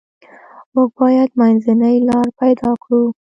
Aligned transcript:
موږ 0.73 0.89
باید 1.01 1.29
منځنۍ 1.39 1.97
لار 2.07 2.27
پیدا 2.39 2.71
کړو. 2.83 3.01